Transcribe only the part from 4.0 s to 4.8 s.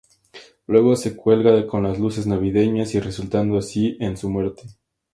su muerte.